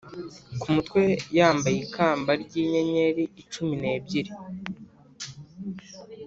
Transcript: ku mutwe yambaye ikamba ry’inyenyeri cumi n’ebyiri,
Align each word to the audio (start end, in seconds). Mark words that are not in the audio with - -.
ku 0.59 0.67
mutwe 0.75 1.01
yambaye 1.37 1.77
ikamba 1.85 2.31
ry’inyenyeri 2.43 3.23
cumi 3.53 3.75
n’ebyiri, 3.81 4.31